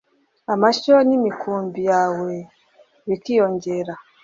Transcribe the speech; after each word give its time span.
amashyo 0.53 0.95
n’imikumbi 1.07 1.79
yawe 1.91 2.31
bikiyongera, 3.07 3.93